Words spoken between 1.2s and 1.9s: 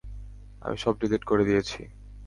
করে দিয়েছি।